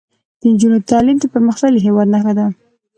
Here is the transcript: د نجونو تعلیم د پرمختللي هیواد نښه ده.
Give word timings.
د 0.39 0.41
نجونو 0.51 0.77
تعلیم 0.89 1.17
د 1.19 1.25
پرمختللي 1.33 1.79
هیواد 1.87 2.07
نښه 2.13 2.33
ده. 2.37 2.45